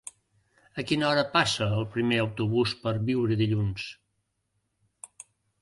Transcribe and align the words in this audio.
A 0.81 0.85
quina 0.91 1.05
hora 1.09 1.25
passa 1.35 1.67
el 1.81 1.85
primer 1.97 2.19
autobús 2.23 2.75
per 2.87 2.97
Biure 3.11 3.39
dilluns? 3.45 3.87